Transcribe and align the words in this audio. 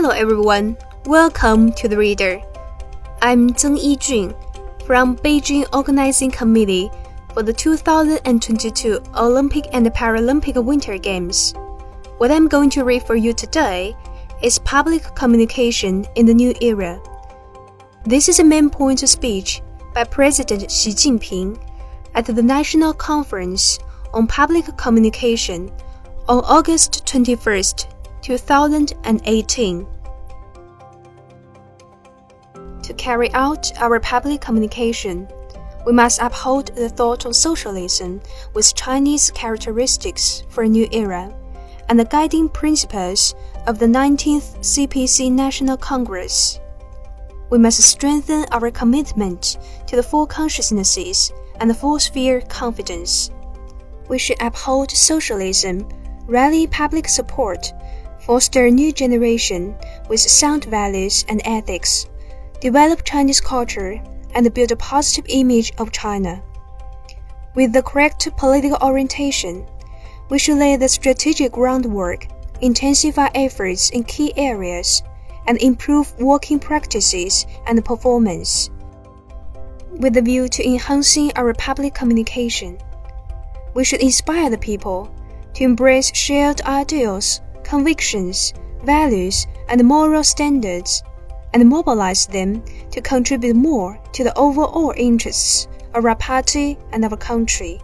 Hello 0.00 0.10
everyone, 0.10 0.76
welcome 1.06 1.72
to 1.72 1.88
the 1.88 1.96
Reader. 1.96 2.40
I'm 3.20 3.50
Zeng 3.50 3.76
Yijun 3.76 4.32
from 4.86 5.16
Beijing 5.16 5.66
Organizing 5.74 6.30
Committee 6.30 6.88
for 7.34 7.42
the 7.42 7.52
2022 7.52 9.02
Olympic 9.16 9.66
and 9.72 9.84
Paralympic 9.88 10.64
Winter 10.64 10.98
Games. 10.98 11.52
What 12.18 12.30
I'm 12.30 12.46
going 12.46 12.70
to 12.70 12.84
read 12.84 13.02
for 13.02 13.16
you 13.16 13.32
today 13.32 13.96
is 14.40 14.60
Public 14.60 15.02
Communication 15.16 16.06
in 16.14 16.26
the 16.26 16.34
New 16.34 16.54
Era. 16.60 17.02
This 18.04 18.28
is 18.28 18.38
a 18.38 18.44
main 18.44 18.70
point 18.70 19.02
of 19.02 19.08
speech 19.08 19.62
by 19.94 20.04
President 20.04 20.70
Xi 20.70 20.90
Jinping 20.90 21.60
at 22.14 22.24
the 22.24 22.40
National 22.40 22.94
Conference 22.94 23.80
on 24.14 24.28
Public 24.28 24.64
Communication 24.76 25.72
on 26.28 26.44
August 26.44 27.04
21st, 27.04 27.97
2018. 28.22 29.86
To 32.82 32.94
carry 32.94 33.32
out 33.34 33.70
our 33.80 34.00
public 34.00 34.40
communication, 34.40 35.28
we 35.86 35.92
must 35.92 36.20
uphold 36.20 36.74
the 36.74 36.88
thought 36.88 37.24
of 37.24 37.36
socialism 37.36 38.20
with 38.54 38.74
Chinese 38.74 39.30
characteristics 39.30 40.42
for 40.48 40.64
a 40.64 40.68
new 40.68 40.88
era 40.92 41.34
and 41.88 41.98
the 41.98 42.04
guiding 42.04 42.48
principles 42.48 43.34
of 43.66 43.78
the 43.78 43.86
19th 43.86 44.58
CPC 44.60 45.32
National 45.32 45.76
Congress. 45.76 46.60
We 47.50 47.58
must 47.58 47.82
strengthen 47.82 48.44
our 48.52 48.70
commitment 48.70 49.58
to 49.86 49.96
the 49.96 50.02
four 50.02 50.26
consciousnesses 50.26 51.32
and 51.60 51.70
the 51.70 51.74
four 51.74 51.98
sphere 51.98 52.42
confidence. 52.42 53.30
We 54.08 54.18
should 54.18 54.40
uphold 54.40 54.90
socialism, 54.90 55.88
rally 56.26 56.66
public 56.66 57.08
support, 57.08 57.72
foster 58.28 58.66
a 58.66 58.70
new 58.70 58.92
generation 58.92 59.74
with 60.10 60.20
sound 60.20 60.66
values 60.66 61.24
and 61.30 61.40
ethics, 61.46 62.06
develop 62.60 63.02
Chinese 63.02 63.40
culture, 63.40 63.98
and 64.34 64.52
build 64.52 64.70
a 64.70 64.76
positive 64.76 65.24
image 65.30 65.72
of 65.78 65.90
China. 65.92 66.42
With 67.54 67.72
the 67.72 67.82
correct 67.82 68.28
political 68.36 68.76
orientation, 68.82 69.64
we 70.28 70.38
should 70.38 70.58
lay 70.58 70.76
the 70.76 70.90
strategic 70.90 71.52
groundwork, 71.52 72.26
intensify 72.60 73.30
efforts 73.34 73.88
in 73.88 74.04
key 74.04 74.34
areas, 74.36 75.02
and 75.46 75.56
improve 75.62 76.14
working 76.20 76.58
practices 76.58 77.46
and 77.66 77.82
performance. 77.82 78.68
With 79.90 80.12
the 80.12 80.20
view 80.20 80.48
to 80.48 80.68
enhancing 80.68 81.32
our 81.34 81.54
public 81.54 81.94
communication, 81.94 82.76
we 83.72 83.84
should 83.84 84.02
inspire 84.02 84.50
the 84.50 84.58
people 84.58 85.10
to 85.54 85.64
embrace 85.64 86.14
shared 86.14 86.60
ideals, 86.60 87.40
convictions, 87.68 88.54
values, 88.82 89.46
and 89.68 89.84
moral 89.84 90.24
standards, 90.24 91.02
and 91.52 91.68
mobilize 91.68 92.26
them 92.26 92.62
to 92.90 93.00
contribute 93.02 93.56
more 93.56 93.98
to 94.12 94.24
the 94.24 94.36
overall 94.38 94.94
interests 94.96 95.68
of 95.94 96.04
our 96.04 96.16
party 96.16 96.78
and 96.92 97.04
our 97.04 97.16
country. 97.16 97.80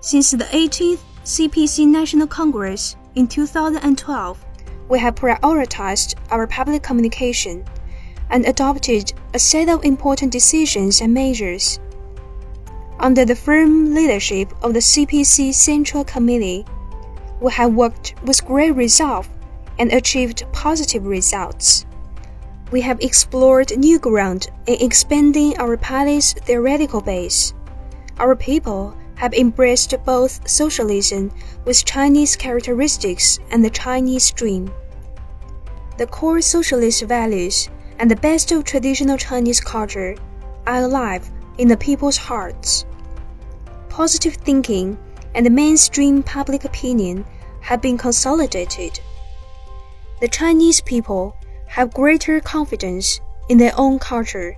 Since 0.00 0.32
the 0.32 0.44
18th 0.44 1.00
CPC 1.24 1.86
National 1.86 2.26
Congress 2.26 2.96
in 3.14 3.26
2012, 3.26 4.44
we 4.88 4.98
have 4.98 5.14
prioritized 5.14 6.16
our 6.30 6.46
public 6.46 6.82
communication 6.82 7.64
and 8.30 8.44
adopted 8.46 9.12
a 9.34 9.38
set 9.38 9.68
of 9.68 9.84
important 9.84 10.32
decisions 10.32 11.00
and 11.00 11.14
measures. 11.14 11.80
Under 12.98 13.24
the 13.24 13.36
firm 13.36 13.94
leadership 13.94 14.52
of 14.62 14.74
the 14.74 14.80
CPC 14.80 15.54
Central 15.54 16.04
Committee, 16.04 16.64
we 17.40 17.50
have 17.52 17.74
worked 17.74 18.14
with 18.24 18.44
great 18.44 18.72
resolve 18.72 19.28
and 19.78 19.92
achieved 19.92 20.44
positive 20.52 21.06
results. 21.06 21.86
We 22.70 22.80
have 22.82 23.00
explored 23.00 23.76
new 23.76 23.98
ground 23.98 24.48
in 24.66 24.76
expanding 24.80 25.58
our 25.58 25.76
party's 25.76 26.34
theoretical 26.34 27.00
base. 27.00 27.54
Our 28.18 28.36
people 28.36 28.94
have 29.16 29.34
embraced 29.34 29.94
both 30.04 30.48
socialism 30.48 31.32
with 31.64 31.84
Chinese 31.84 32.36
characteristics 32.36 33.38
and 33.50 33.64
the 33.64 33.70
Chinese 33.70 34.30
dream. 34.30 34.72
The 35.98 36.06
core 36.06 36.40
socialist 36.40 37.02
values 37.02 37.68
and 37.98 38.10
the 38.10 38.16
best 38.16 38.52
of 38.52 38.64
traditional 38.64 39.18
Chinese 39.18 39.60
culture 39.60 40.16
are 40.66 40.82
alive 40.82 41.28
in 41.58 41.68
the 41.68 41.76
people's 41.76 42.16
hearts. 42.16 42.86
Positive 43.88 44.34
thinking 44.34 44.96
and 45.34 45.44
the 45.44 45.50
mainstream 45.50 46.22
public 46.22 46.64
opinion 46.64 47.24
have 47.60 47.80
been 47.82 47.98
consolidated. 47.98 49.00
The 50.20 50.28
Chinese 50.28 50.80
people 50.80 51.36
have 51.66 51.94
greater 51.94 52.40
confidence 52.40 53.20
in 53.48 53.58
their 53.58 53.72
own 53.76 53.98
culture. 53.98 54.56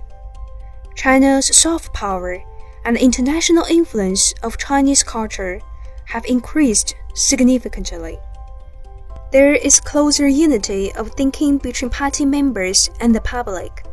China's 0.95 1.55
soft 1.55 1.93
power 1.93 2.43
and 2.85 2.95
the 2.95 3.03
international 3.03 3.65
influence 3.65 4.33
of 4.43 4.57
Chinese 4.57 5.03
culture 5.03 5.61
have 6.05 6.25
increased 6.25 6.95
significantly. 7.13 8.19
There 9.31 9.53
is 9.53 9.79
closer 9.79 10.27
unity 10.27 10.93
of 10.93 11.11
thinking 11.11 11.57
between 11.57 11.89
party 11.89 12.25
members 12.25 12.89
and 12.99 13.15
the 13.15 13.21
public. 13.21 13.83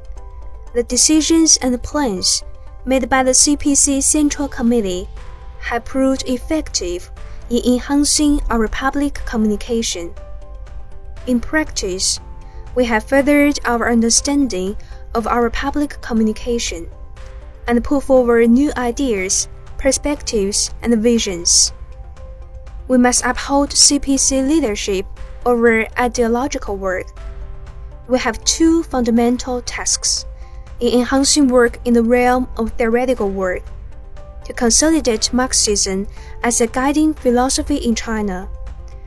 The 0.74 0.82
decisions 0.82 1.56
and 1.62 1.82
plans 1.82 2.44
made 2.84 3.08
by 3.08 3.22
the 3.22 3.30
CPC 3.30 4.02
Central 4.02 4.48
Committee 4.48 5.08
have 5.60 5.84
proved 5.84 6.24
effective 6.26 7.10
in 7.50 7.74
enhancing 7.74 8.40
our 8.48 8.68
public 8.68 9.14
communication. 9.26 10.14
In 11.26 11.40
practice, 11.40 12.20
we 12.76 12.84
have 12.84 13.04
furthered 13.04 13.58
our 13.64 13.90
understanding 13.90 14.76
of 15.14 15.26
our 15.26 15.50
public 15.50 16.00
communication 16.00 16.88
and 17.66 17.82
put 17.82 18.04
forward 18.04 18.48
new 18.48 18.72
ideas, 18.76 19.48
perspectives, 19.78 20.72
and 20.82 20.96
visions. 21.02 21.72
We 22.86 22.98
must 22.98 23.24
uphold 23.24 23.70
CPC 23.70 24.48
leadership 24.48 25.06
over 25.44 25.86
ideological 25.98 26.76
work. 26.76 27.06
We 28.08 28.18
have 28.18 28.42
two 28.44 28.84
fundamental 28.84 29.62
tasks 29.62 30.24
in 30.78 31.00
enhancing 31.00 31.48
work 31.48 31.78
in 31.84 31.94
the 31.94 32.02
realm 32.02 32.48
of 32.56 32.72
theoretical 32.72 33.28
work 33.28 33.62
to 34.50 34.56
consolidate 34.56 35.32
Marxism 35.32 36.08
as 36.42 36.60
a 36.60 36.66
guiding 36.66 37.14
philosophy 37.14 37.76
in 37.76 37.94
China 37.94 38.48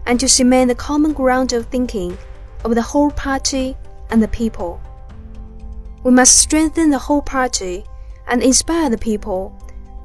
and 0.06 0.18
to 0.20 0.28
cement 0.28 0.70
the 0.70 0.76
common 0.76 1.12
ground 1.12 1.52
of 1.52 1.66
thinking 1.68 2.18
of 2.64 2.76
the 2.76 2.82
whole 2.82 3.12
party 3.12 3.76
and 4.10 4.24
the 4.24 4.28
people. 4.30 4.82
We 6.04 6.12
must 6.12 6.38
strengthen 6.38 6.90
the 6.90 6.98
whole 6.98 7.22
party 7.22 7.84
and 8.28 8.42
inspire 8.42 8.90
the 8.90 8.98
people 8.98 9.54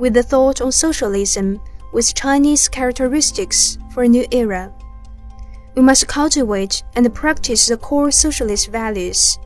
with 0.00 0.14
the 0.14 0.24
thought 0.24 0.60
on 0.60 0.72
socialism 0.72 1.60
with 1.92 2.14
Chinese 2.14 2.68
characteristics 2.68 3.78
for 3.94 4.02
a 4.02 4.08
new 4.08 4.26
era. 4.32 4.72
We 5.76 5.82
must 5.82 6.08
cultivate 6.08 6.82
and 6.96 7.14
practice 7.14 7.68
the 7.68 7.76
core 7.76 8.10
socialist 8.10 8.72
values. 8.72 9.38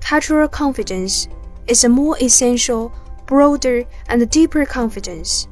Cultural 0.00 0.48
confidence 0.48 1.28
is 1.68 1.84
a 1.84 1.88
more 1.88 2.18
essential, 2.20 2.92
broader, 3.26 3.84
and 4.08 4.28
deeper 4.30 4.64
confidence, 4.64 5.48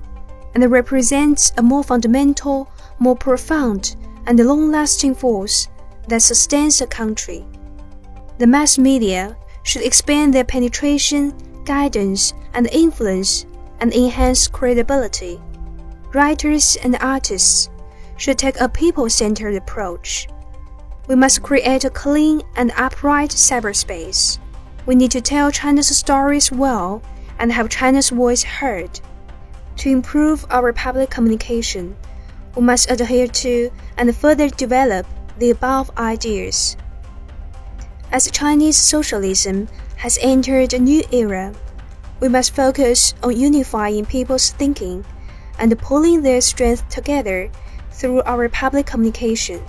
and 0.55 0.71
represents 0.71 1.53
a 1.57 1.63
more 1.63 1.83
fundamental, 1.83 2.71
more 2.99 3.17
profound, 3.17 3.97
and 4.27 4.39
long 4.39 4.71
lasting 4.71 5.15
force 5.15 5.69
that 6.09 6.23
sustains 6.23 6.81
a 6.81 6.87
country. 6.87 7.45
The 8.39 8.47
mass 8.47 8.79
media 8.79 9.37
should 9.63 9.83
expand 9.83 10.35
their 10.35 10.45
penetration 10.45 11.35
guidance, 11.65 12.35
and 12.55 12.67
influence 12.69 13.47
and 13.81 13.93
enhance 13.93 14.49
credibility. 14.49 15.41
Writers 16.13 16.77
and 16.83 16.97
artists 17.01 17.71
should 18.17 18.39
take 18.39 18.61
a 18.61 18.69
people 18.69 19.09
centered 19.09 19.55
approach. 19.55 20.29
We 21.09 21.15
must 21.15 21.43
create 21.43 21.85
a 21.85 21.91
clean 21.91 22.43
and 22.57 22.73
upright 22.77 23.31
cyberspace. 23.31 24.39
We 24.87 24.95
need 24.95 25.11
to 25.13 25.21
tell 25.21 25.51
China's 25.51 25.97
stories 25.97 26.53
well 26.53 27.03
and 27.39 27.53
have 27.53 27.69
China's 27.69 28.11
voice 28.11 28.43
heard. 28.43 29.01
To 29.79 29.89
improve 29.91 30.45
our 30.51 30.73
public 30.73 31.11
communication, 31.11 31.97
we 32.57 32.63
must 32.63 32.91
adhere 32.91 33.27
to 33.27 33.71
and 33.97 34.15
further 34.15 34.49
develop 34.49 35.07
the 35.39 35.51
above 35.51 35.91
ideas. 35.97 36.77
As 38.13 38.31
Chinese 38.31 38.77
socialism 38.77 39.69
has 39.97 40.19
entered 40.21 40.75
a 40.75 40.79
new 40.79 41.03
era, 41.13 41.55
we 42.21 42.29
must 42.29 42.55
focus 42.55 43.15
on 43.23 43.37
unifying 43.37 44.05
people's 44.05 44.51
thinking 44.51 45.05
and 45.59 45.79
pulling 45.79 46.23
their 46.23 46.41
strength 46.41 46.89
together 46.89 47.51
through 47.91 48.23
our 48.23 48.49
public 48.49 48.87
communication. 48.87 49.63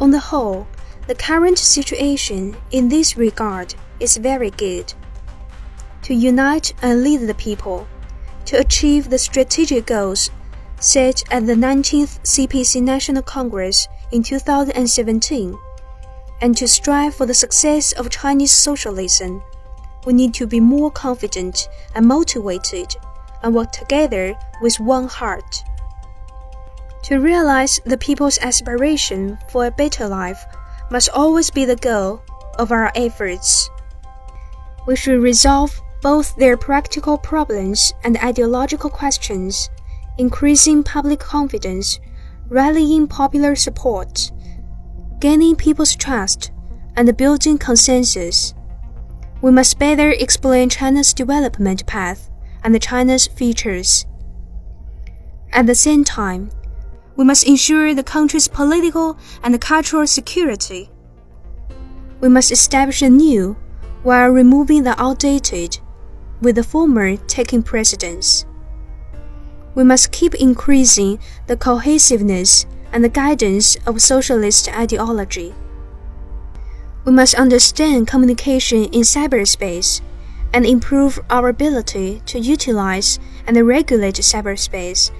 On 0.00 0.10
the 0.10 0.18
whole, 0.18 0.66
the 1.06 1.14
current 1.14 1.58
situation 1.58 2.56
in 2.70 2.88
this 2.88 3.16
regard 3.16 3.74
is 4.00 4.16
very 4.16 4.50
good. 4.50 4.92
To 6.06 6.14
unite 6.14 6.72
and 6.82 7.02
lead 7.02 7.22
the 7.22 7.34
people, 7.34 7.88
to 8.44 8.60
achieve 8.60 9.10
the 9.10 9.18
strategic 9.18 9.86
goals 9.86 10.30
set 10.78 11.24
at 11.32 11.46
the 11.46 11.54
19th 11.54 12.20
CPC 12.22 12.80
National 12.80 13.24
Congress 13.24 13.88
in 14.12 14.22
2017 14.22 15.58
and 16.42 16.56
to 16.56 16.68
strive 16.68 17.12
for 17.16 17.26
the 17.26 17.34
success 17.34 17.90
of 17.90 18.08
Chinese 18.08 18.52
socialism, 18.52 19.42
we 20.06 20.12
need 20.12 20.32
to 20.34 20.46
be 20.46 20.60
more 20.60 20.92
confident 20.92 21.68
and 21.96 22.06
motivated 22.06 22.94
and 23.42 23.52
work 23.52 23.72
together 23.72 24.38
with 24.62 24.78
one 24.78 25.08
heart. 25.08 25.64
To 27.02 27.18
realize 27.18 27.80
the 27.84 27.98
people's 27.98 28.38
aspiration 28.38 29.38
for 29.48 29.66
a 29.66 29.72
better 29.72 30.06
life 30.06 30.38
must 30.88 31.08
always 31.08 31.50
be 31.50 31.64
the 31.64 31.74
goal 31.74 32.22
of 32.60 32.70
our 32.70 32.92
efforts. 32.94 33.68
We 34.86 34.94
should 34.94 35.20
resolve 35.20 35.82
both 36.02 36.36
their 36.36 36.56
practical 36.56 37.18
problems 37.18 37.92
and 38.04 38.16
ideological 38.18 38.90
questions, 38.90 39.70
increasing 40.18 40.82
public 40.82 41.20
confidence, 41.20 41.98
rallying 42.48 43.06
popular 43.06 43.56
support, 43.56 44.30
gaining 45.18 45.56
people's 45.56 45.96
trust, 45.96 46.52
and 46.96 47.16
building 47.16 47.58
consensus. 47.58 48.54
We 49.42 49.50
must 49.50 49.78
better 49.78 50.10
explain 50.10 50.70
China's 50.70 51.12
development 51.12 51.86
path 51.86 52.30
and 52.62 52.80
China's 52.80 53.26
features. 53.26 54.06
At 55.52 55.66
the 55.66 55.74
same 55.74 56.04
time, 56.04 56.50
we 57.16 57.24
must 57.24 57.46
ensure 57.46 57.94
the 57.94 58.02
country's 58.02 58.48
political 58.48 59.18
and 59.42 59.60
cultural 59.60 60.06
security. 60.06 60.90
We 62.20 62.28
must 62.28 62.52
establish 62.52 63.02
a 63.02 63.08
new 63.08 63.56
while 64.02 64.28
removing 64.28 64.84
the 64.84 65.00
outdated, 65.00 65.78
with 66.40 66.56
the 66.56 66.64
former 66.64 67.16
taking 67.16 67.62
precedence. 67.62 68.46
We 69.74 69.84
must 69.84 70.12
keep 70.12 70.34
increasing 70.34 71.18
the 71.46 71.56
cohesiveness 71.56 72.66
and 72.92 73.04
the 73.04 73.08
guidance 73.08 73.76
of 73.86 74.00
socialist 74.00 74.68
ideology. 74.74 75.54
We 77.04 77.12
must 77.12 77.34
understand 77.34 78.08
communication 78.08 78.84
in 78.84 79.02
cyberspace 79.02 80.00
and 80.52 80.64
improve 80.64 81.20
our 81.30 81.48
ability 81.48 82.22
to 82.26 82.38
utilize 82.38 83.18
and 83.46 83.56
regulate 83.66 84.14
cyberspace 84.16 85.10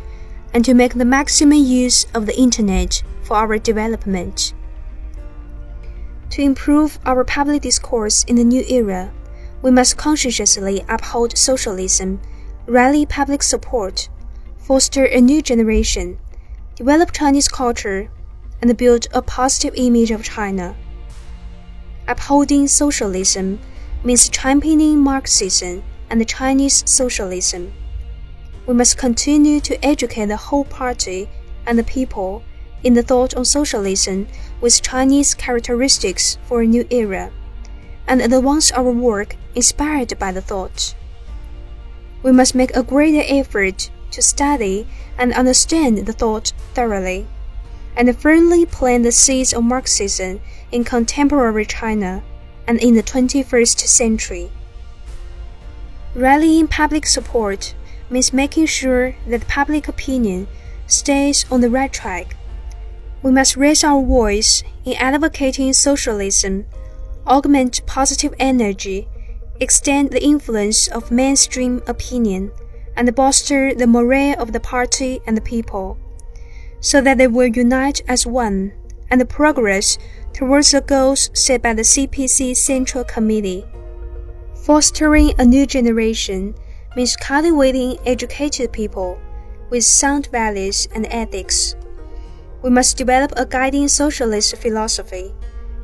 and 0.54 0.64
to 0.64 0.74
make 0.74 0.94
the 0.94 1.04
maximum 1.04 1.62
use 1.62 2.06
of 2.14 2.26
the 2.26 2.38
Internet 2.38 3.02
for 3.22 3.36
our 3.36 3.58
development. 3.58 4.54
To 6.30 6.42
improve 6.42 6.98
our 7.04 7.24
public 7.24 7.62
discourse 7.62 8.24
in 8.24 8.36
the 8.36 8.44
new 8.44 8.64
era, 8.68 9.12
we 9.66 9.72
must 9.72 9.96
conscientiously 9.96 10.84
uphold 10.88 11.36
socialism, 11.36 12.20
rally 12.66 13.04
public 13.04 13.42
support, 13.42 14.08
foster 14.58 15.06
a 15.06 15.20
new 15.20 15.42
generation, 15.42 16.16
develop 16.76 17.10
Chinese 17.10 17.48
culture, 17.48 18.08
and 18.62 18.76
build 18.76 19.08
a 19.12 19.20
positive 19.20 19.74
image 19.74 20.12
of 20.12 20.22
China. 20.22 20.72
Upholding 22.06 22.68
socialism 22.68 23.58
means 24.04 24.28
championing 24.28 25.00
Marxism 25.00 25.82
and 26.10 26.28
Chinese 26.28 26.88
socialism 26.88 27.72
we 28.66 28.74
must 28.74 28.98
continue 28.98 29.58
to 29.58 29.84
educate 29.84 30.26
the 30.26 30.36
whole 30.36 30.64
party 30.64 31.28
and 31.66 31.76
the 31.76 31.84
people 31.84 32.44
in 32.84 32.94
the 32.94 33.02
thought 33.02 33.34
on 33.34 33.44
socialism 33.44 34.28
with 34.60 34.80
Chinese 34.80 35.34
characteristics 35.34 36.38
for 36.44 36.62
a 36.62 36.66
new 36.66 36.86
era, 36.90 37.32
and 38.08 38.20
advance 38.20 38.72
our 38.72 38.90
work 38.90 39.36
inspired 39.54 40.18
by 40.18 40.32
the 40.32 40.40
thought. 40.40 40.94
We 42.22 42.32
must 42.32 42.54
make 42.54 42.74
a 42.74 42.82
greater 42.82 43.22
effort 43.26 43.90
to 44.12 44.22
study 44.22 44.86
and 45.18 45.32
understand 45.32 45.98
the 45.98 46.12
thought 46.12 46.52
thoroughly, 46.74 47.26
and 47.96 48.16
firmly 48.18 48.66
plant 48.66 49.04
the 49.04 49.12
seeds 49.12 49.52
of 49.52 49.64
Marxism 49.64 50.40
in 50.72 50.84
contemporary 50.84 51.66
China 51.66 52.22
and 52.66 52.78
in 52.80 52.94
the 52.94 53.02
21st 53.02 53.80
century. 53.80 54.50
Rallying 56.14 56.66
public 56.66 57.06
support 57.06 57.74
means 58.10 58.32
making 58.32 58.66
sure 58.66 59.14
that 59.26 59.48
public 59.48 59.88
opinion 59.88 60.48
stays 60.86 61.44
on 61.50 61.60
the 61.60 61.70
right 61.70 61.92
track. 61.92 62.36
We 63.22 63.30
must 63.30 63.56
raise 63.56 63.84
our 63.84 64.02
voice 64.02 64.62
in 64.84 64.94
advocating 64.94 65.72
socialism, 65.72 66.66
augment 67.26 67.84
positive 67.86 68.34
energy, 68.38 69.08
extend 69.60 70.10
the 70.10 70.22
influence 70.22 70.88
of 70.88 71.10
mainstream 71.10 71.82
opinion, 71.86 72.52
and 72.96 73.14
bolster 73.14 73.74
the 73.74 73.86
morale 73.86 74.34
of 74.38 74.52
the 74.52 74.60
party 74.60 75.20
and 75.26 75.36
the 75.36 75.40
people, 75.40 75.98
so 76.80 77.00
that 77.00 77.18
they 77.18 77.26
will 77.26 77.46
unite 77.46 78.02
as 78.08 78.26
one 78.26 78.72
and 79.10 79.28
progress 79.28 79.98
towards 80.32 80.72
the 80.72 80.80
goals 80.80 81.30
set 81.32 81.62
by 81.62 81.72
the 81.72 81.82
CPC 81.82 82.56
Central 82.56 83.04
Committee. 83.04 83.64
Fostering 84.64 85.32
a 85.38 85.44
new 85.44 85.66
generation 85.66 86.54
means 86.96 87.16
cultivating 87.16 87.98
educated 88.04 88.72
people 88.72 89.18
with 89.70 89.84
sound 89.84 90.28
values 90.32 90.88
and 90.94 91.06
ethics. 91.10 91.76
We 92.62 92.70
must 92.70 92.96
develop 92.96 93.32
a 93.36 93.46
guiding 93.46 93.88
socialist 93.88 94.56
philosophy, 94.56 95.32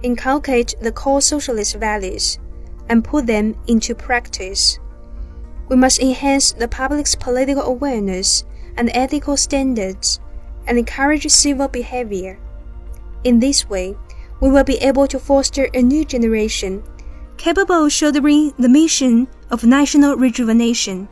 inculcate 0.03 0.75
the 0.81 0.93
core 0.93 1.21
socialist 1.21 1.77
values, 1.77 2.39
and 2.89 3.05
put 3.05 3.27
them 3.27 3.57
into 3.67 3.95
practice. 3.95 4.79
We 5.69 5.77
must 5.77 6.01
enhance 6.01 6.53
the 6.53 6.69
public's 6.69 7.15
political 7.15 7.63
awareness 7.63 8.45
and 8.77 8.91
ethical 8.95 9.37
standards 9.37 10.21
and 10.67 10.79
encourage 10.79 11.27
civil 11.29 11.69
behavior. 11.69 12.39
In 13.25 13.41
this 13.41 13.69
way, 13.69 13.97
we 14.41 14.51
will 14.51 14.65
be 14.65 14.79
able 14.79 15.07
to 15.07 15.19
foster 15.19 15.69
a 15.73 15.83
new 15.83 16.05
generation 16.05 16.83
capable 17.37 17.87
of 17.87 17.93
shouldering 17.93 18.53
the 18.59 18.69
mission 18.69 19.27
of 19.51 19.65
national 19.65 20.17
rejuvenation. 20.17 21.09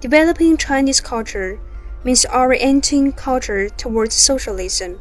Developing 0.00 0.56
Chinese 0.56 1.00
culture 1.00 1.60
means 2.04 2.24
orienting 2.26 3.12
culture 3.12 3.68
towards 3.68 4.14
socialism. 4.14 5.00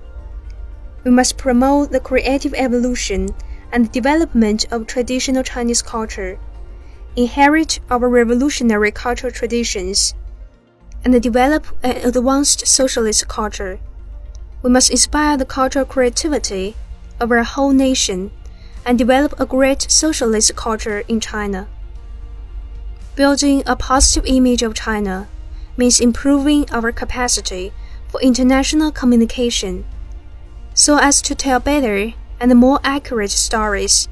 We 1.07 1.13
must 1.13 1.38
promote 1.38 1.94
the 1.94 2.01
creative 2.01 2.54
evolution 2.54 3.33
and 3.71 3.89
development 3.94 4.65
of 4.74 4.88
traditional 4.88 5.42
Chinese 5.42 5.81
culture, 5.81 6.38
inherit 7.15 7.80
our 7.89 8.09
revolutionary 8.09 8.92
cultural 8.92 9.31
traditions, 9.31 10.13
and 11.06 11.24
develop 11.24 11.65
an 11.81 11.95
advanced 12.06 12.68
socialist 12.68 13.25
culture. 13.30 13.80
We 14.62 14.69
must 14.69 14.92
inspire 14.92 15.38
the 15.38 15.45
cultural 15.45 15.85
creativity 15.85 16.76
of 17.21 17.31
our 17.31 17.44
whole 17.44 17.71
nation 17.71 18.31
and 18.85 18.97
develop 18.97 19.40
a 19.40 19.45
great 19.45 19.90
socialist 19.90 20.57
culture 20.57 21.06
in 21.07 21.21
China. 21.21 21.69
Building 23.16 23.64
a 23.66 23.78
positive 23.78 24.26
image 24.26 24.61
of 24.61 24.73
China 24.73 25.30
means 25.78 26.02
improving 26.02 26.69
our 26.71 26.92
capacity 26.92 27.71
for 28.09 28.19
international 28.19 28.92
communication 28.92 29.85
so 30.77 30.99
as 30.99 31.23
to 31.23 31.33
tell 31.33 31.59
better 31.59 32.13
and 32.39 32.53
more 32.53 32.79
accurate 32.83 33.31
stories 33.31 34.07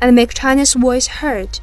and 0.00 0.16
make 0.16 0.32
China's 0.32 0.72
voice 0.72 1.06
heard. 1.06 1.60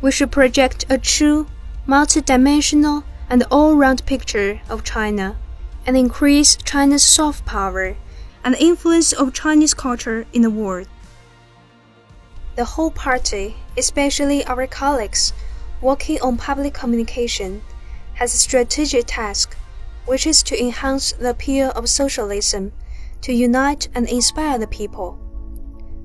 We 0.00 0.10
should 0.10 0.32
project 0.32 0.84
a 0.90 0.98
true, 0.98 1.46
multidimensional, 1.86 3.04
and 3.28 3.44
all 3.48 3.76
round 3.76 4.04
picture 4.04 4.60
of 4.68 4.82
China 4.82 5.36
and 5.86 5.96
increase 5.96 6.56
China's 6.56 7.04
soft 7.04 7.46
power 7.46 7.96
and 8.42 8.56
influence 8.56 9.12
of 9.12 9.32
Chinese 9.32 9.74
culture 9.74 10.26
in 10.32 10.42
the 10.42 10.50
world. 10.50 10.88
The 12.56 12.64
whole 12.64 12.90
party, 12.90 13.54
especially 13.78 14.44
our 14.46 14.66
colleagues 14.66 15.32
working 15.80 16.20
on 16.20 16.36
public 16.36 16.74
communication, 16.74 17.62
has 18.14 18.34
a 18.34 18.38
strategic 18.38 19.04
task, 19.06 19.56
which 20.04 20.26
is 20.26 20.42
to 20.42 20.60
enhance 20.60 21.12
the 21.12 21.30
appeal 21.30 21.70
of 21.76 21.88
socialism, 21.88 22.72
to 23.22 23.32
unite 23.32 23.88
and 23.94 24.08
inspire 24.08 24.58
the 24.58 24.66
people. 24.66 25.18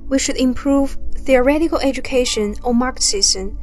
We 0.08 0.20
should 0.20 0.38
improve 0.38 0.98
theoretical 1.16 1.80
education 1.80 2.56
on 2.64 2.78
Marxism, 2.78 3.58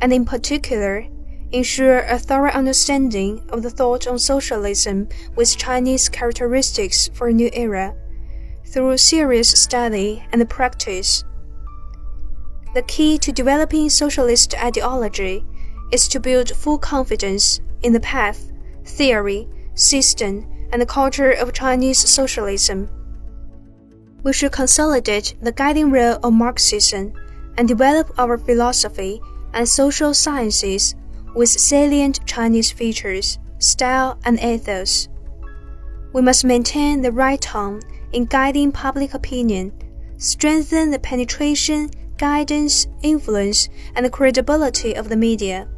and 0.00 0.12
in 0.12 0.24
particular, 0.24 1.06
ensure 1.52 2.00
a 2.00 2.18
thorough 2.18 2.50
understanding 2.50 3.46
of 3.50 3.62
the 3.62 3.70
thought 3.70 4.06
on 4.06 4.18
socialism 4.18 5.08
with 5.36 5.56
Chinese 5.56 6.08
characteristics 6.08 7.08
for 7.14 7.28
a 7.28 7.32
new 7.32 7.50
era, 7.52 7.94
through 8.66 8.98
serious 8.98 9.50
study 9.50 10.24
and 10.32 10.48
practice. 10.50 11.24
The 12.74 12.82
key 12.82 13.16
to 13.18 13.32
developing 13.32 13.88
socialist 13.88 14.54
ideology 14.62 15.46
is 15.92 16.08
to 16.08 16.20
build 16.20 16.50
full 16.50 16.78
confidence 16.78 17.60
in 17.82 17.92
the 17.92 18.00
path, 18.00 18.52
theory, 18.84 19.48
system, 19.74 20.46
and 20.72 20.82
the 20.82 20.86
culture 20.86 21.30
of 21.30 21.52
Chinese 21.52 21.98
socialism. 21.98 22.90
We 24.26 24.32
should 24.32 24.50
consolidate 24.50 25.36
the 25.40 25.52
guiding 25.52 25.92
role 25.92 26.18
of 26.20 26.32
Marxism 26.32 27.12
and 27.56 27.68
develop 27.68 28.12
our 28.18 28.36
philosophy 28.36 29.20
and 29.54 29.68
social 29.68 30.12
sciences 30.14 30.96
with 31.36 31.48
salient 31.48 32.18
Chinese 32.26 32.72
features, 32.72 33.38
style, 33.60 34.18
and 34.24 34.40
ethos. 34.42 35.06
We 36.12 36.22
must 36.22 36.44
maintain 36.44 37.02
the 37.02 37.12
right 37.12 37.40
tone 37.40 37.82
in 38.12 38.24
guiding 38.24 38.72
public 38.72 39.14
opinion 39.14 39.72
strengthen 40.18 40.90
the 40.90 40.98
penetration, 40.98 41.90
guidance, 42.18 42.88
influence, 43.02 43.68
and 43.94 44.10
credibility 44.10 44.96
of 44.96 45.08
the 45.08 45.16
media, 45.16 45.68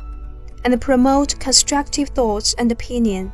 and 0.64 0.80
promote 0.80 1.38
constructive 1.38 2.08
thoughts 2.08 2.54
and 2.56 2.72
opinion. 2.72 3.30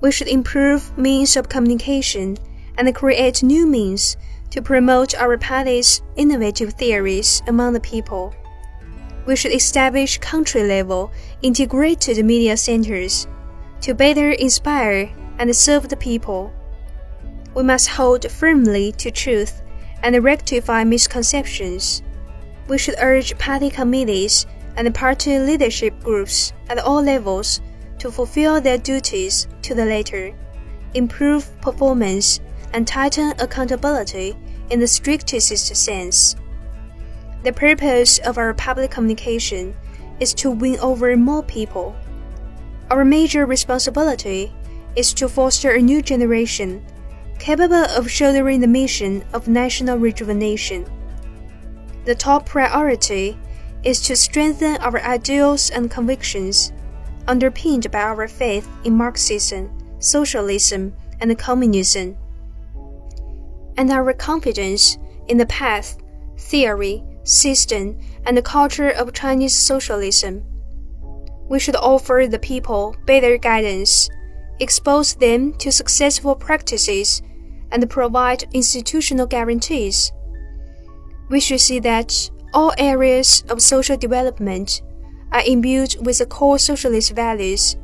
We 0.00 0.10
should 0.10 0.28
improve 0.28 0.96
means 0.96 1.36
of 1.36 1.50
communication 1.50 2.38
and 2.80 2.94
create 2.94 3.42
new 3.42 3.66
means 3.66 4.16
to 4.48 4.62
promote 4.62 5.14
our 5.14 5.36
party's 5.36 6.00
innovative 6.16 6.72
theories 6.72 7.42
among 7.46 7.74
the 7.74 7.80
people. 7.80 8.34
We 9.26 9.36
should 9.36 9.52
establish 9.52 10.16
country 10.16 10.62
level 10.62 11.12
integrated 11.42 12.24
media 12.24 12.56
centers 12.56 13.28
to 13.82 13.94
better 13.94 14.30
inspire 14.30 15.12
and 15.38 15.54
serve 15.54 15.90
the 15.90 15.96
people. 15.96 16.50
We 17.54 17.62
must 17.62 17.88
hold 17.88 18.30
firmly 18.30 18.92
to 18.92 19.10
truth 19.10 19.60
and 20.02 20.24
rectify 20.24 20.82
misconceptions. 20.84 22.02
We 22.66 22.78
should 22.78 22.94
urge 22.98 23.36
party 23.36 23.68
committees 23.68 24.46
and 24.76 24.94
party 24.94 25.38
leadership 25.38 26.02
groups 26.02 26.54
at 26.70 26.78
all 26.78 27.02
levels 27.02 27.60
to 27.98 28.10
fulfill 28.10 28.58
their 28.58 28.78
duties 28.78 29.48
to 29.62 29.74
the 29.74 29.84
letter, 29.84 30.32
improve 30.94 31.60
performance, 31.60 32.40
and 32.72 32.86
tighten 32.86 33.32
accountability 33.38 34.36
in 34.70 34.80
the 34.80 34.86
strictest 34.86 35.76
sense. 35.76 36.36
The 37.42 37.52
purpose 37.52 38.18
of 38.18 38.38
our 38.38 38.54
public 38.54 38.90
communication 38.90 39.74
is 40.20 40.34
to 40.34 40.50
win 40.50 40.78
over 40.80 41.16
more 41.16 41.42
people. 41.42 41.96
Our 42.90 43.04
major 43.04 43.46
responsibility 43.46 44.52
is 44.96 45.14
to 45.14 45.28
foster 45.28 45.70
a 45.72 45.80
new 45.80 46.02
generation 46.02 46.84
capable 47.38 47.86
of 47.96 48.10
shouldering 48.10 48.60
the 48.60 48.66
mission 48.66 49.24
of 49.32 49.48
national 49.48 49.98
rejuvenation. 49.98 50.84
The 52.04 52.14
top 52.14 52.46
priority 52.46 53.38
is 53.82 54.02
to 54.02 54.14
strengthen 54.14 54.76
our 54.82 55.00
ideals 55.00 55.70
and 55.70 55.90
convictions, 55.90 56.72
underpinned 57.26 57.90
by 57.90 58.02
our 58.02 58.28
faith 58.28 58.68
in 58.84 58.94
Marxism, 58.94 59.70
socialism, 59.98 60.94
and 61.20 61.38
communism, 61.38 62.16
and 63.76 63.90
our 63.90 64.12
confidence 64.12 64.98
in 65.28 65.38
the 65.38 65.46
path, 65.46 65.98
theory, 66.38 67.04
system, 67.24 67.98
and 68.26 68.36
the 68.36 68.42
culture 68.42 68.90
of 68.90 69.12
Chinese 69.12 69.54
socialism. 69.54 70.44
We 71.48 71.58
should 71.58 71.76
offer 71.76 72.26
the 72.28 72.38
people 72.38 72.96
better 73.06 73.36
guidance, 73.36 74.08
expose 74.60 75.14
them 75.14 75.54
to 75.58 75.72
successful 75.72 76.34
practices 76.34 77.22
and 77.72 77.88
provide 77.88 78.44
institutional 78.52 79.26
guarantees. 79.26 80.12
We 81.28 81.40
should 81.40 81.60
see 81.60 81.78
that 81.80 82.30
all 82.52 82.72
areas 82.78 83.44
of 83.48 83.62
social 83.62 83.96
development 83.96 84.82
are 85.32 85.42
imbued 85.46 85.96
with 86.04 86.18
the 86.18 86.26
core 86.26 86.58
socialist 86.58 87.12
values 87.14 87.76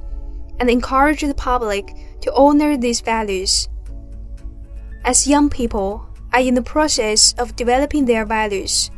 and 0.58 0.68
encourage 0.68 1.20
the 1.20 1.34
public 1.34 1.86
to 2.22 2.34
honor 2.34 2.76
these 2.76 3.00
values. 3.00 3.68
As 5.06 5.28
young 5.28 5.48
people 5.48 6.04
are 6.32 6.40
in 6.40 6.54
the 6.54 6.62
process 6.62 7.32
of 7.38 7.54
developing 7.54 8.06
their 8.06 8.24
values, 8.24 8.90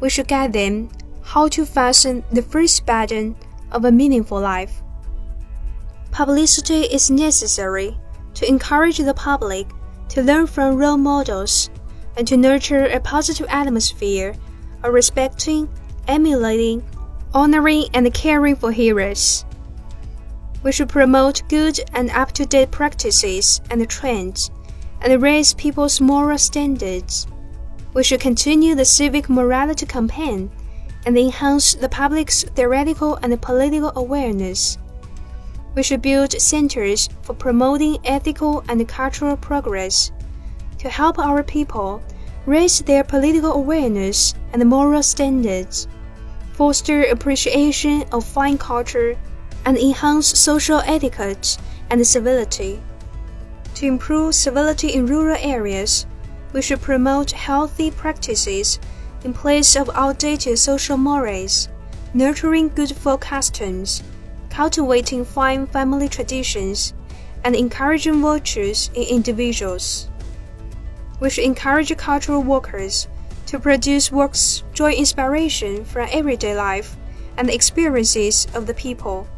we 0.00 0.08
should 0.08 0.28
guide 0.28 0.54
them 0.54 0.88
how 1.20 1.46
to 1.48 1.66
fasten 1.66 2.24
the 2.32 2.40
first 2.40 2.86
button 2.86 3.36
of 3.70 3.84
a 3.84 3.92
meaningful 3.92 4.40
life. 4.40 4.82
Publicity 6.10 6.84
is 6.84 7.10
necessary 7.10 7.98
to 8.32 8.48
encourage 8.48 8.96
the 8.96 9.12
public 9.12 9.66
to 10.08 10.22
learn 10.22 10.46
from 10.46 10.76
role 10.76 10.96
models, 10.96 11.68
and 12.16 12.26
to 12.28 12.38
nurture 12.38 12.86
a 12.86 12.98
positive 12.98 13.46
atmosphere 13.50 14.34
of 14.82 14.94
respecting, 14.94 15.68
emulating, 16.08 16.82
honoring, 17.34 17.84
and 17.92 18.14
caring 18.14 18.56
for 18.56 18.72
heroes. 18.72 19.44
We 20.62 20.72
should 20.72 20.88
promote 20.88 21.42
good 21.50 21.78
and 21.92 22.08
up 22.12 22.32
to 22.32 22.46
date 22.46 22.70
practices 22.70 23.60
and 23.70 23.86
trends 23.90 24.50
and 25.02 25.22
raise 25.22 25.54
people's 25.54 26.00
moral 26.00 26.38
standards. 26.38 27.26
We 27.94 28.02
should 28.02 28.20
continue 28.20 28.74
the 28.74 28.84
civic 28.84 29.28
morality 29.28 29.86
campaign 29.86 30.50
and 31.06 31.16
enhance 31.16 31.74
the 31.74 31.88
public's 31.88 32.42
theoretical 32.42 33.16
and 33.22 33.40
political 33.40 33.92
awareness. 33.96 34.78
We 35.74 35.82
should 35.82 36.02
build 36.02 36.32
centers 36.32 37.08
for 37.22 37.34
promoting 37.34 37.98
ethical 38.04 38.64
and 38.68 38.86
cultural 38.88 39.36
progress 39.36 40.10
to 40.78 40.88
help 40.88 41.18
our 41.18 41.42
people 41.42 42.02
raise 42.46 42.80
their 42.80 43.04
political 43.04 43.52
awareness 43.52 44.34
and 44.52 44.64
moral 44.64 45.02
standards, 45.02 45.88
foster 46.52 47.04
appreciation 47.04 48.04
of 48.12 48.24
fine 48.24 48.56
culture, 48.58 49.16
and 49.64 49.76
enhance 49.76 50.38
social 50.38 50.78
etiquette 50.86 51.58
and 51.90 52.06
civility. 52.06 52.80
To 53.76 53.86
improve 53.86 54.34
civility 54.34 54.94
in 54.94 55.06
rural 55.06 55.36
areas, 55.40 56.06
we 56.52 56.60
should 56.60 56.82
promote 56.82 57.30
healthy 57.30 57.90
practices 57.90 58.78
in 59.24 59.32
place 59.32 59.76
of 59.76 59.90
outdated 59.94 60.58
social 60.58 60.96
mores, 60.96 61.68
nurturing 62.14 62.68
good 62.68 62.94
folk 62.96 63.20
customs 63.20 64.02
cultivating 64.56 65.22
fine 65.22 65.66
family 65.66 66.08
traditions, 66.08 66.94
and 67.44 67.54
encouraging 67.54 68.22
virtues 68.22 68.90
in 68.94 69.02
individuals. 69.02 70.08
We 71.20 71.28
should 71.28 71.44
encourage 71.44 71.94
cultural 71.98 72.42
workers 72.42 73.06
to 73.48 73.60
produce 73.60 74.10
works 74.10 74.64
drawing 74.72 74.96
inspiration 74.96 75.84
from 75.84 76.08
everyday 76.10 76.56
life 76.56 76.96
and 77.36 77.46
the 77.46 77.54
experiences 77.54 78.46
of 78.54 78.66
the 78.66 78.72
people. 78.72 79.28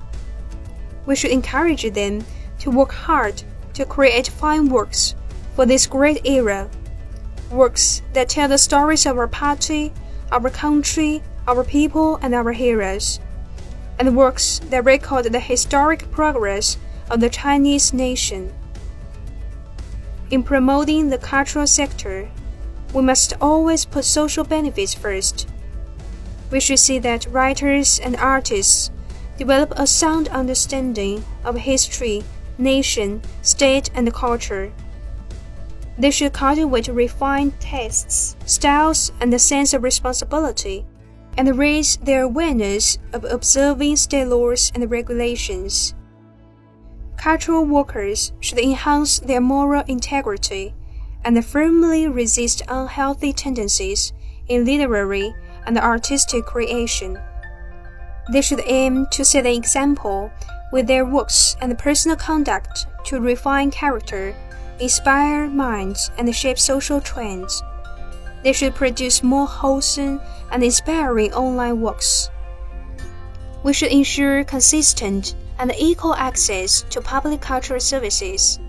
We 1.04 1.16
should 1.16 1.32
encourage 1.32 1.82
them 1.92 2.24
to 2.60 2.70
work 2.70 2.92
hard 2.92 3.42
to 3.78 3.86
create 3.86 4.28
fine 4.28 4.68
works 4.68 5.14
for 5.54 5.64
this 5.64 5.86
great 5.86 6.26
era, 6.26 6.68
works 7.50 8.02
that 8.12 8.28
tell 8.28 8.48
the 8.48 8.58
stories 8.58 9.06
of 9.06 9.16
our 9.16 9.28
party, 9.28 9.92
our 10.32 10.50
country, 10.50 11.22
our 11.46 11.64
people, 11.64 12.16
and 12.16 12.34
our 12.34 12.52
heroes 12.52 13.20
and 13.98 14.16
works 14.16 14.60
that 14.70 14.84
record 14.84 15.24
the 15.26 15.40
historic 15.40 16.10
progress 16.10 16.76
of 17.10 17.20
the 17.20 17.30
Chinese 17.30 17.92
nation. 17.92 18.52
In 20.30 20.42
promoting 20.42 21.08
the 21.08 21.18
cultural 21.18 21.66
sector, 21.66 22.28
we 22.92 23.02
must 23.02 23.34
always 23.40 23.84
put 23.84 24.04
social 24.04 24.44
benefits 24.44 24.94
first. 24.94 25.48
We 26.50 26.60
should 26.60 26.78
see 26.78 26.98
that 27.00 27.26
writers 27.26 27.98
and 27.98 28.16
artists 28.16 28.90
develop 29.36 29.72
a 29.76 29.86
sound 29.86 30.28
understanding 30.28 31.24
of 31.44 31.56
history, 31.56 32.24
nation, 32.58 33.22
state, 33.42 33.90
and 33.94 34.12
culture. 34.12 34.72
They 35.96 36.10
should 36.10 36.32
cultivate 36.32 36.88
refined 36.88 37.58
tastes, 37.60 38.36
styles, 38.44 39.10
and 39.20 39.32
a 39.32 39.38
sense 39.38 39.72
of 39.74 39.82
responsibility 39.82 40.84
and 41.36 41.56
raise 41.56 41.96
their 41.98 42.22
awareness 42.22 42.98
of 43.12 43.24
observing 43.24 43.96
state 43.96 44.26
laws 44.26 44.72
and 44.74 44.90
regulations. 44.90 45.94
Cultural 47.16 47.64
workers 47.64 48.32
should 48.40 48.58
enhance 48.58 49.18
their 49.20 49.40
moral 49.40 49.82
integrity 49.88 50.74
and 51.24 51.44
firmly 51.44 52.06
resist 52.06 52.62
unhealthy 52.68 53.32
tendencies 53.32 54.12
in 54.48 54.64
literary 54.64 55.34
and 55.66 55.78
artistic 55.78 56.44
creation. 56.44 57.18
They 58.32 58.42
should 58.42 58.62
aim 58.66 59.06
to 59.12 59.24
set 59.24 59.46
an 59.46 59.52
example 59.52 60.30
with 60.72 60.86
their 60.86 61.04
works 61.04 61.56
and 61.60 61.78
personal 61.78 62.16
conduct 62.16 62.86
to 63.04 63.20
refine 63.20 63.70
character, 63.70 64.34
inspire 64.78 65.48
minds, 65.48 66.10
and 66.18 66.34
shape 66.34 66.58
social 66.58 67.00
trends. 67.00 67.62
They 68.42 68.52
should 68.52 68.74
produce 68.74 69.22
more 69.22 69.46
wholesome 69.46 70.20
and 70.52 70.62
inspiring 70.62 71.32
online 71.32 71.80
works. 71.80 72.30
We 73.62 73.72
should 73.72 73.90
ensure 73.90 74.44
consistent 74.44 75.34
and 75.58 75.72
equal 75.76 76.14
access 76.14 76.82
to 76.90 77.00
public 77.00 77.40
cultural 77.40 77.80
services. 77.80 78.60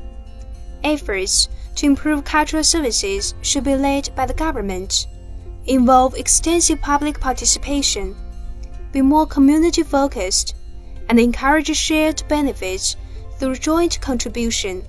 Efforts 0.84 1.50
to 1.76 1.86
improve 1.86 2.24
cultural 2.24 2.64
services 2.64 3.36
should 3.42 3.64
be 3.64 3.76
led 3.76 4.10
by 4.16 4.26
the 4.26 4.34
government, 4.34 5.08
involve 5.68 6.16
extensive 6.16 6.82
public 6.82 7.20
participation, 7.20 8.16
be 8.92 9.02
more 9.02 9.28
community 9.28 9.84
focused, 9.84 10.56
and 11.10 11.20
encourage 11.20 11.76
shared 11.76 12.24
benefits 12.30 12.96
through 13.38 13.56
joint 13.56 14.00
contribution. 14.00 14.84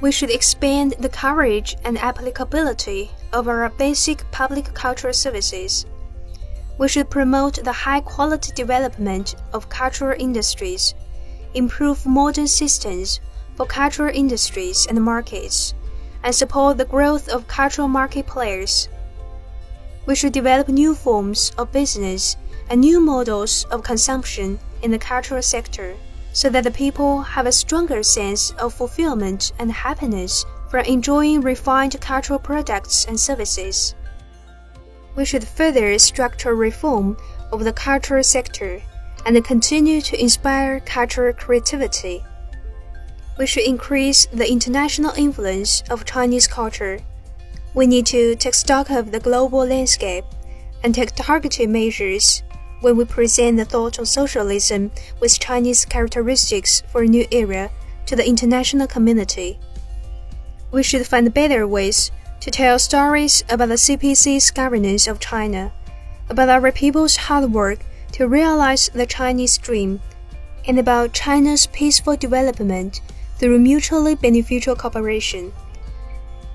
We 0.00 0.10
should 0.10 0.30
expand 0.30 0.94
the 0.98 1.08
coverage 1.08 1.76
and 1.84 1.98
applicability 1.98 3.10
of 3.32 3.48
our 3.48 3.68
basic 3.70 4.28
public 4.30 4.72
cultural 4.72 5.12
services. 5.12 5.84
We 6.78 6.88
should 6.88 7.10
promote 7.10 7.62
the 7.62 7.72
high 7.72 8.00
quality 8.00 8.52
development 8.52 9.34
of 9.52 9.68
cultural 9.68 10.16
industries, 10.18 10.94
improve 11.54 12.06
modern 12.06 12.46
systems 12.46 13.20
for 13.56 13.66
cultural 13.66 14.14
industries 14.14 14.86
and 14.86 15.02
markets, 15.02 15.74
and 16.22 16.34
support 16.34 16.78
the 16.78 16.84
growth 16.84 17.28
of 17.28 17.48
cultural 17.48 17.88
market 17.88 18.26
players. 18.26 18.88
We 20.06 20.14
should 20.14 20.32
develop 20.32 20.68
new 20.68 20.94
forms 20.94 21.52
of 21.58 21.72
business 21.72 22.36
and 22.70 22.80
new 22.80 23.00
models 23.00 23.64
of 23.70 23.82
consumption 23.82 24.58
in 24.82 24.90
the 24.90 24.98
cultural 24.98 25.42
sector 25.42 25.94
so 26.32 26.48
that 26.50 26.64
the 26.64 26.70
people 26.70 27.22
have 27.22 27.46
a 27.46 27.52
stronger 27.52 28.02
sense 28.02 28.50
of 28.52 28.74
fulfillment 28.74 29.52
and 29.58 29.72
happiness 29.72 30.44
from 30.68 30.84
enjoying 30.84 31.40
refined 31.40 31.98
cultural 32.00 32.38
products 32.38 33.06
and 33.06 33.18
services. 33.18 33.94
We 35.16 35.24
should 35.24 35.48
further 35.48 35.98
structural 35.98 36.54
reform 36.54 37.16
of 37.50 37.64
the 37.64 37.72
cultural 37.72 38.22
sector 38.22 38.82
and 39.26 39.44
continue 39.44 40.00
to 40.02 40.20
inspire 40.20 40.80
cultural 40.80 41.32
creativity. 41.32 42.24
We 43.38 43.46
should 43.46 43.64
increase 43.64 44.26
the 44.26 44.50
international 44.50 45.12
influence 45.16 45.82
of 45.90 46.04
Chinese 46.04 46.46
culture. 46.46 47.00
We 47.74 47.86
need 47.86 48.06
to 48.06 48.36
take 48.36 48.54
stock 48.54 48.90
of 48.90 49.10
the 49.10 49.20
global 49.20 49.66
landscape 49.66 50.24
and 50.84 50.94
take 50.94 51.14
targeted 51.14 51.68
measures 51.68 52.42
when 52.80 52.96
we 52.96 53.04
present 53.04 53.56
the 53.56 53.64
thought 53.64 53.98
of 53.98 54.08
socialism 54.08 54.90
with 55.20 55.40
Chinese 55.40 55.84
characteristics 55.84 56.82
for 56.88 57.02
a 57.02 57.06
new 57.06 57.26
era 57.30 57.70
to 58.06 58.16
the 58.16 58.26
international 58.26 58.86
community. 58.86 59.58
We 60.70 60.82
should 60.82 61.06
find 61.06 61.32
better 61.32 61.66
ways 61.66 62.10
to 62.40 62.50
tell 62.50 62.78
stories 62.78 63.42
about 63.48 63.68
the 63.68 63.74
CPC's 63.74 64.50
governance 64.50 65.06
of 65.06 65.20
China, 65.20 65.72
about 66.28 66.48
our 66.48 66.72
people's 66.72 67.16
hard 67.16 67.52
work 67.52 67.80
to 68.12 68.28
realize 68.28 68.88
the 68.94 69.06
Chinese 69.06 69.58
dream, 69.58 70.00
and 70.66 70.78
about 70.78 71.12
China's 71.12 71.66
peaceful 71.66 72.16
development 72.16 73.00
through 73.38 73.58
mutually 73.58 74.14
beneficial 74.14 74.76
cooperation, 74.76 75.52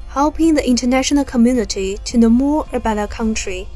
helping 0.09 0.53
the 0.53 0.67
international 0.67 1.25
community 1.25 1.97
to 2.05 2.17
know 2.17 2.29
more 2.29 2.65
about 2.71 2.97
our 2.97 3.07
country. 3.07 3.67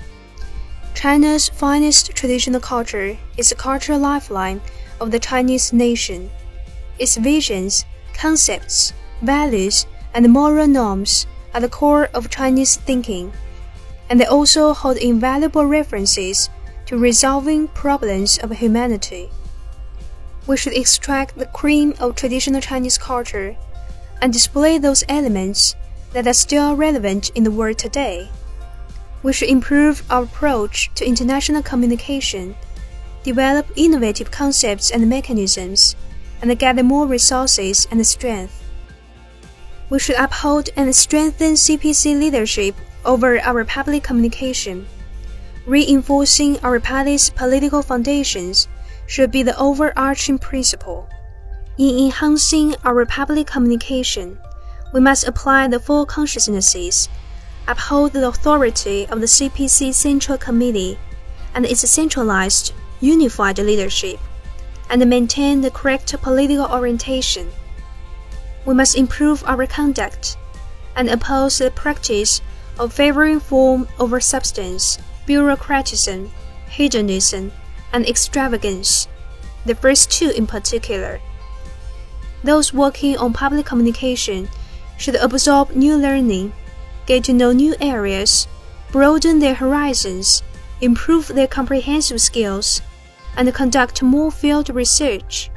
China's 0.97 1.47
finest 1.49 2.09
traditional 2.15 2.59
culture 2.59 3.15
is 3.37 3.49
the 3.49 3.55
cultural 3.55 3.99
lifeline 3.99 4.59
of 4.99 5.11
the 5.11 5.19
Chinese 5.19 5.71
nation. 5.71 6.27
Its 6.97 7.17
visions, 7.17 7.85
concepts, 8.15 8.93
values, 9.21 9.85
and 10.15 10.27
moral 10.27 10.65
norms 10.65 11.27
are 11.53 11.61
the 11.61 11.69
core 11.69 12.09
of 12.15 12.31
Chinese 12.31 12.77
thinking, 12.77 13.31
and 14.09 14.19
they 14.19 14.25
also 14.25 14.73
hold 14.73 14.97
invaluable 14.97 15.67
references 15.67 16.49
to 16.87 16.97
resolving 16.97 17.67
problems 17.67 18.39
of 18.39 18.49
humanity. 18.49 19.29
We 20.47 20.57
should 20.57 20.75
extract 20.75 21.37
the 21.37 21.45
cream 21.45 21.93
of 21.99 22.15
traditional 22.15 22.59
Chinese 22.59 22.97
culture 22.97 23.55
and 24.19 24.33
display 24.33 24.79
those 24.79 25.03
elements 25.07 25.75
that 26.13 26.25
are 26.25 26.33
still 26.33 26.75
relevant 26.75 27.29
in 27.35 27.43
the 27.43 27.51
world 27.51 27.77
today. 27.77 28.31
We 29.23 29.33
should 29.33 29.49
improve 29.49 30.03
our 30.09 30.23
approach 30.23 30.91
to 30.95 31.05
international 31.05 31.63
communication, 31.63 32.55
develop 33.23 33.67
innovative 33.75 34.31
concepts 34.31 34.91
and 34.91 35.09
mechanisms, 35.09 35.95
and 36.41 36.57
gather 36.59 36.83
more 36.83 37.07
resources 37.07 37.87
and 37.91 38.05
strength. 38.05 38.63
We 39.89 39.99
should 39.99 40.17
uphold 40.17 40.69
and 40.75 40.95
strengthen 40.95 41.53
CPC 41.53 42.19
leadership 42.19 42.75
over 43.05 43.39
our 43.41 43.63
public 43.65 44.03
communication. 44.03 44.85
Reinforcing 45.65 46.59
our 46.59 46.79
party's 46.79 47.29
political 47.29 47.81
foundations 47.81 48.67
should 49.07 49.31
be 49.31 49.43
the 49.43 49.57
overarching 49.57 50.37
principle. 50.37 51.09
In 51.77 52.05
enhancing 52.05 52.75
our 52.83 53.05
public 53.05 53.47
communication, 53.47 54.37
we 54.93 54.99
must 54.99 55.27
apply 55.27 55.67
the 55.67 55.79
four 55.79 56.05
consciousnesses 56.05 57.09
uphold 57.67 58.13
the 58.13 58.27
authority 58.27 59.05
of 59.07 59.19
the 59.19 59.27
CPC 59.27 59.93
Central 59.93 60.37
Committee 60.37 60.97
and 61.53 61.65
its 61.65 61.87
centralized, 61.89 62.73
unified 63.01 63.59
leadership, 63.59 64.19
and 64.89 65.05
maintain 65.09 65.61
the 65.61 65.71
correct 65.71 66.15
political 66.21 66.65
orientation. 66.65 67.49
We 68.65 68.73
must 68.73 68.97
improve 68.97 69.43
our 69.45 69.67
conduct 69.67 70.37
and 70.95 71.09
oppose 71.09 71.57
the 71.57 71.71
practice 71.71 72.41
of 72.79 72.93
favoring 72.93 73.39
form 73.39 73.87
over 73.99 74.19
substance, 74.19 74.97
bureaucratism, 75.27 76.29
hedonism, 76.69 77.51
and 77.91 78.05
extravagance, 78.05 79.07
the 79.65 79.75
first 79.75 80.11
two 80.11 80.29
in 80.29 80.47
particular. 80.47 81.19
Those 82.43 82.73
working 82.73 83.17
on 83.17 83.33
public 83.33 83.65
communication 83.65 84.47
should 84.97 85.15
absorb 85.15 85.75
new 85.75 85.95
learning 85.95 86.53
get 87.07 87.23
to 87.23 87.33
know 87.33 87.51
new 87.51 87.73
areas, 87.81 88.47
broaden 88.91 89.39
their 89.39 89.55
horizons, 89.55 90.43
improve 90.81 91.27
their 91.29 91.47
comprehensive 91.47 92.21
skills, 92.21 92.81
and 93.35 93.51
conduct 93.53 94.03
more 94.03 94.31
field 94.31 94.69
research. 94.69 95.49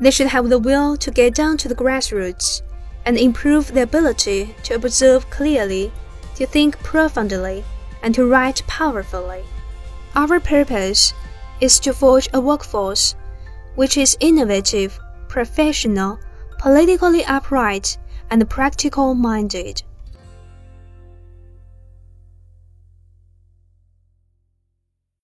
They 0.00 0.10
should 0.10 0.28
have 0.28 0.48
the 0.48 0.58
will 0.58 0.96
to 0.96 1.10
get 1.10 1.34
down 1.34 1.58
to 1.58 1.68
the 1.68 1.74
grassroots 1.74 2.62
and 3.04 3.18
improve 3.18 3.72
their 3.72 3.84
ability 3.84 4.54
to 4.62 4.74
observe 4.74 5.28
clearly, 5.28 5.92
to 6.36 6.46
think 6.46 6.78
profoundly, 6.78 7.64
and 8.02 8.14
to 8.14 8.26
write 8.26 8.62
powerfully. 8.66 9.44
Our 10.14 10.40
purpose 10.40 11.12
is 11.60 11.80
to 11.80 11.92
forge 11.92 12.28
a 12.32 12.40
workforce 12.40 13.14
which 13.74 13.96
is 13.96 14.16
innovative, 14.20 14.98
professional, 15.28 16.18
politically 16.58 17.24
upright, 17.24 17.96
and 18.30 18.48
practical 18.48 19.14
minded. 19.14 19.82